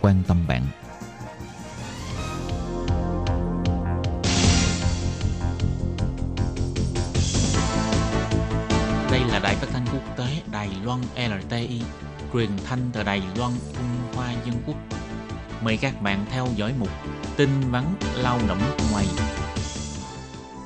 [0.00, 0.62] quan tâm bạn.
[9.10, 11.82] Đây là đài phát thanh quốc tế Đài Loan LTI,
[12.32, 14.76] truyền thanh từ Đài Loan, Trung Hoa Dân Quốc.
[15.64, 16.88] Mời các bạn theo dõi mục
[17.36, 17.84] tin vắn
[18.22, 18.58] lao động
[18.92, 19.06] ngoài.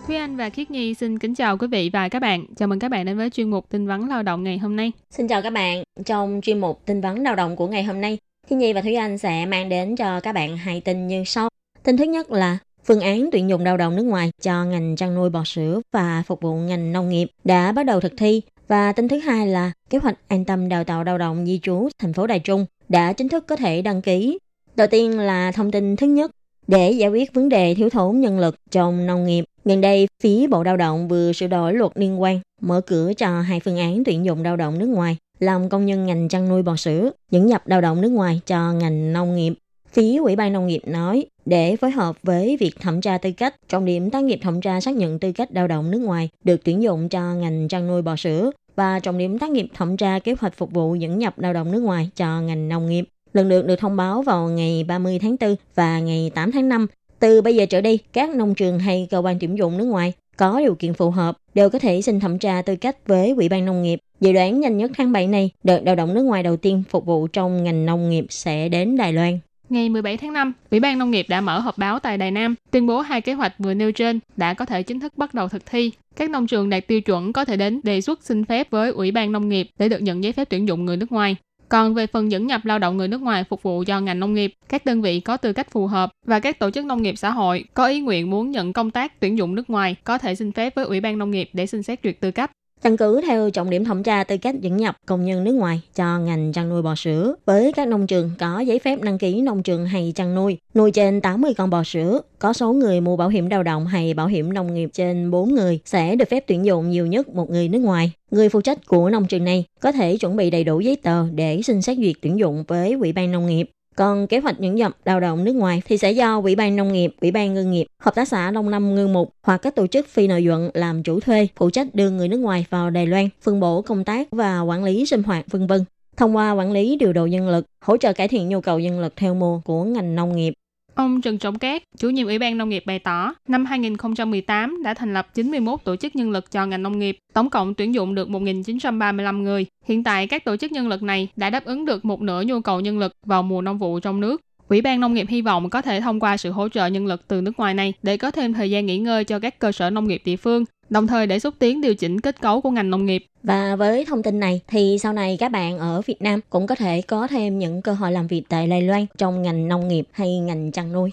[0.07, 2.47] Thúy Anh và Khiết Nhi xin kính chào quý vị và các bạn.
[2.57, 4.93] Chào mừng các bạn đến với chuyên mục tin vắn lao động ngày hôm nay.
[5.11, 5.83] Xin chào các bạn.
[6.05, 8.19] Trong chuyên mục tin vắn lao động của ngày hôm nay,
[8.49, 11.49] Thiên Nhi và Thúy Anh sẽ mang đến cho các bạn hai tin như sau.
[11.83, 15.15] Tin thứ nhất là Phương án tuyển dụng lao động nước ngoài cho ngành chăn
[15.15, 18.43] nuôi bò sữa và phục vụ ngành nông nghiệp đã bắt đầu thực thi.
[18.69, 21.89] Và tin thứ hai là kế hoạch an tâm đào tạo lao động di trú
[21.99, 24.39] thành phố Đài Trung đã chính thức có thể đăng ký.
[24.77, 26.31] Đầu tiên là thông tin thứ nhất.
[26.67, 30.47] Để giải quyết vấn đề thiếu thốn nhân lực trong nông nghiệp, gần đây phía
[30.47, 34.05] Bộ Lao động vừa sửa đổi luật liên quan, mở cửa cho hai phương án
[34.05, 37.47] tuyển dụng lao động nước ngoài làm công nhân ngành chăn nuôi bò sữa, dẫn
[37.47, 39.55] nhập lao động nước ngoài cho ngành nông nghiệp.
[39.93, 43.55] Phía Ủy ban Nông nghiệp nói, để phối hợp với việc thẩm tra tư cách,
[43.69, 46.65] trọng điểm tác nghiệp thẩm tra xác nhận tư cách lao động nước ngoài được
[46.65, 50.19] tuyển dụng cho ngành chăn nuôi bò sữa và trọng điểm tác nghiệp thẩm tra
[50.19, 53.05] kế hoạch phục vụ dẫn nhập lao động nước ngoài cho ngành nông nghiệp.
[53.33, 56.87] Lần lượt được thông báo vào ngày 30 tháng 4 và ngày 8 tháng 5.
[57.19, 60.13] Từ bây giờ trở đi, các nông trường hay cơ quan tuyển dụng nước ngoài
[60.37, 63.49] có điều kiện phù hợp đều có thể xin thẩm tra tư cách với Ủy
[63.49, 63.99] ban Nông nghiệp.
[64.21, 67.07] Dự đoán nhanh nhất tháng 7 này, đợt lao động nước ngoài đầu tiên phục
[67.07, 69.39] vụ trong ngành nông nghiệp sẽ đến Đài Loan.
[69.69, 72.55] Ngày 17 tháng 5, Ủy ban Nông nghiệp đã mở họp báo tại Đài Nam,
[72.71, 75.49] tuyên bố hai kế hoạch vừa nêu trên đã có thể chính thức bắt đầu
[75.49, 75.91] thực thi.
[76.17, 79.11] Các nông trường đạt tiêu chuẩn có thể đến đề xuất xin phép với Ủy
[79.11, 81.37] ban Nông nghiệp để được nhận giấy phép tuyển dụng người nước ngoài.
[81.75, 84.35] Còn về phần dẫn nhập lao động người nước ngoài phục vụ cho ngành nông
[84.35, 87.19] nghiệp, các đơn vị có tư cách phù hợp và các tổ chức nông nghiệp
[87.19, 90.35] xã hội có ý nguyện muốn nhận công tác tuyển dụng nước ngoài có thể
[90.35, 92.51] xin phép với Ủy ban Nông nghiệp để xin xét duyệt tư cách.
[92.85, 95.81] Căn cứ theo trọng điểm thẩm tra tư cách dẫn nhập công nhân nước ngoài
[95.95, 99.41] cho ngành chăn nuôi bò sữa với các nông trường có giấy phép đăng ký
[99.41, 103.17] nông trường hay chăn nuôi, nuôi trên 80 con bò sữa, có số người mua
[103.17, 106.45] bảo hiểm lao động hay bảo hiểm nông nghiệp trên 4 người sẽ được phép
[106.47, 108.13] tuyển dụng nhiều nhất một người nước ngoài.
[108.31, 111.29] Người phụ trách của nông trường này có thể chuẩn bị đầy đủ giấy tờ
[111.31, 113.71] để xin xét duyệt tuyển dụng với Ủy ban Nông nghiệp.
[113.97, 116.93] Còn kế hoạch những dập lao động nước ngoài thì sẽ do Ủy ban Nông
[116.93, 119.87] nghiệp, Ủy ban Ngư nghiệp, Hợp tác xã nông Lâm Ngư Mục hoặc các tổ
[119.87, 123.07] chức phi lợi nhuận làm chủ thuê phụ trách đưa người nước ngoài vào Đài
[123.07, 125.85] Loan, phân bổ công tác và quản lý sinh hoạt vân vân.
[126.17, 129.01] Thông qua quản lý điều độ nhân lực, hỗ trợ cải thiện nhu cầu nhân
[129.01, 130.55] lực theo mùa của ngành nông nghiệp.
[130.95, 134.95] Ông Trần Trọng Cát, chủ nhiệm Ủy ban Nông nghiệp bày tỏ, năm 2018 đã
[134.95, 138.15] thành lập 91 tổ chức nhân lực cho ngành nông nghiệp, tổng cộng tuyển dụng
[138.15, 139.67] được 1.935 người.
[139.85, 142.61] Hiện tại, các tổ chức nhân lực này đã đáp ứng được một nửa nhu
[142.61, 144.41] cầu nhân lực vào mùa nông vụ trong nước.
[144.69, 147.29] Ủy ban Nông nghiệp hy vọng có thể thông qua sự hỗ trợ nhân lực
[147.29, 149.91] từ nước ngoài này để có thêm thời gian nghỉ ngơi cho các cơ sở
[149.91, 152.91] nông nghiệp địa phương, đồng thời để xúc tiến điều chỉnh kết cấu của ngành
[152.91, 153.27] nông nghiệp.
[153.43, 156.75] Và với thông tin này thì sau này các bạn ở Việt Nam cũng có
[156.75, 160.05] thể có thêm những cơ hội làm việc tại Đài Loan trong ngành nông nghiệp
[160.13, 161.11] hay ngành chăn nuôi.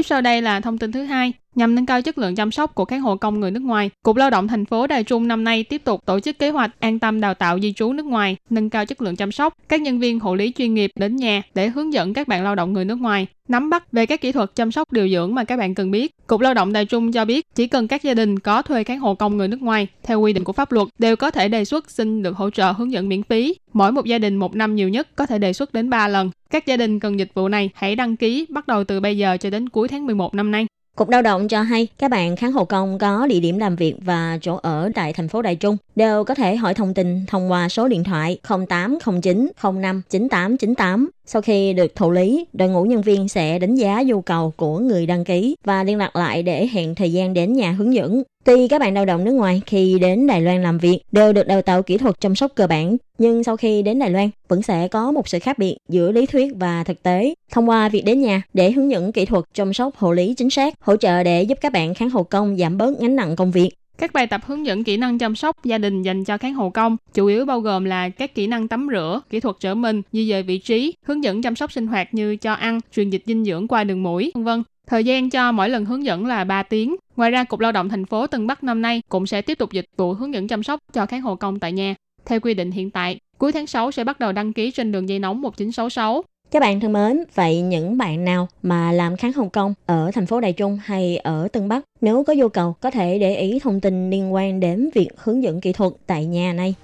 [0.00, 1.32] Tiếp sau đây là thông tin thứ hai.
[1.54, 4.16] Nhằm nâng cao chất lượng chăm sóc của các hộ công người nước ngoài, Cục
[4.16, 6.98] Lao động thành phố Đài Trung năm nay tiếp tục tổ chức kế hoạch an
[6.98, 9.98] tâm đào tạo di trú nước ngoài, nâng cao chất lượng chăm sóc các nhân
[9.98, 12.84] viên hộ lý chuyên nghiệp đến nhà để hướng dẫn các bạn lao động người
[12.84, 15.74] nước ngoài nắm bắt về các kỹ thuật chăm sóc điều dưỡng mà các bạn
[15.74, 16.12] cần biết.
[16.26, 18.96] Cục Lao động Đài Trung cho biết chỉ cần các gia đình có thuê các
[18.96, 21.64] hộ công người nước ngoài theo quy định của pháp luật đều có thể đề
[21.64, 23.54] xuất xin được hỗ trợ hướng dẫn miễn phí.
[23.72, 26.30] Mỗi một gia đình một năm nhiều nhất có thể đề xuất đến 3 lần.
[26.50, 29.36] Các gia đình cần dịch vụ này hãy đăng ký bắt đầu từ bây giờ
[29.40, 30.66] cho đến cuối tháng 11 năm nay.
[30.96, 33.94] Cục Lao động cho hay các bạn kháng hộ công có địa điểm làm việc
[34.04, 37.50] và chỗ ở tại thành phố Đài Trung đều có thể hỏi thông tin thông
[37.50, 38.38] qua số điện thoại
[38.68, 41.10] 0809 05 9898.
[41.26, 44.78] Sau khi được thụ lý, đội ngũ nhân viên sẽ đánh giá nhu cầu của
[44.78, 48.22] người đăng ký và liên lạc lại để hẹn thời gian đến nhà hướng dẫn.
[48.44, 51.46] Tuy các bạn lao động nước ngoài khi đến Đài Loan làm việc đều được
[51.46, 54.62] đào tạo kỹ thuật chăm sóc cơ bản, nhưng sau khi đến Đài Loan vẫn
[54.62, 57.34] sẽ có một sự khác biệt giữa lý thuyết và thực tế.
[57.52, 60.50] Thông qua việc đến nhà để hướng dẫn kỹ thuật chăm sóc hộ lý chính
[60.50, 63.50] xác, hỗ trợ để giúp các bạn kháng hộ công giảm bớt gánh nặng công
[63.50, 63.70] việc.
[64.00, 66.70] Các bài tập hướng dẫn kỹ năng chăm sóc gia đình dành cho kháng hộ
[66.70, 70.02] công chủ yếu bao gồm là các kỹ năng tắm rửa, kỹ thuật trở mình,
[70.12, 73.22] di dời vị trí, hướng dẫn chăm sóc sinh hoạt như cho ăn, truyền dịch
[73.26, 74.62] dinh dưỡng qua đường mũi, vân vân.
[74.86, 76.96] Thời gian cho mỗi lần hướng dẫn là 3 tiếng.
[77.16, 79.72] Ngoài ra, Cục Lao động thành phố Tân Bắc năm nay cũng sẽ tiếp tục
[79.72, 81.94] dịch vụ hướng dẫn chăm sóc cho kháng hộ công tại nhà.
[82.26, 85.08] Theo quy định hiện tại, cuối tháng 6 sẽ bắt đầu đăng ký trên đường
[85.08, 86.24] dây nóng 1966.
[86.50, 90.26] Các bạn thân mến, vậy những bạn nào mà làm kháng hồng kông ở thành
[90.26, 93.58] phố Đài Trung hay ở Tân Bắc, nếu có nhu cầu có thể để ý
[93.62, 96.74] thông tin liên quan đến việc hướng dẫn kỹ thuật tại nhà này.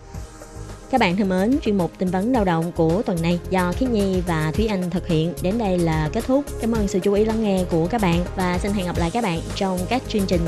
[0.90, 3.90] Các bạn thân mến, chuyên mục tin vấn lao động của tuần này do Khiết
[3.90, 6.44] Nhi và Thúy Anh thực hiện đến đây là kết thúc.
[6.60, 9.10] Cảm ơn sự chú ý lắng nghe của các bạn và xin hẹn gặp lại
[9.10, 10.40] các bạn trong các chương trình